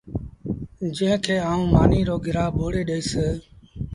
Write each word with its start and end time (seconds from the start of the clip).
جݩهݩ 0.95 1.21
کي 1.23 1.35
آئوٚنٚ 1.49 1.69
مآݩيٚ 1.73 2.07
رو 2.07 2.15
گرآ 2.25 2.45
ٻوڙي 2.55 2.81
ڏئيٚس 2.87 3.11